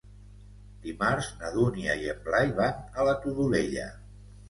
[0.85, 3.91] Dimarts na Dúnia i en Blai van a la Todolella.